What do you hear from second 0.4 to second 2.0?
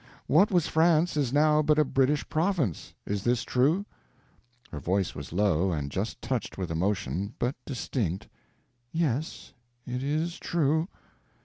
was France is now but a